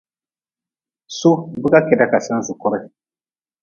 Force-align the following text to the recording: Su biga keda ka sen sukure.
Su 1.17 1.29
biga 1.61 1.79
keda 1.87 2.05
ka 2.11 2.19
sen 2.25 2.39
sukure. 2.47 2.79